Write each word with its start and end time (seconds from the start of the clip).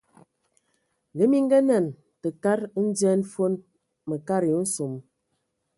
Ngə 1.13 1.25
mi 1.31 1.39
ngənan 1.45 1.85
tə 2.21 2.27
kad 2.43 2.59
ndian 2.85 3.21
fon, 3.31 3.53
mə 4.07 4.15
katəya 4.27 4.57
nsom. 4.63 4.93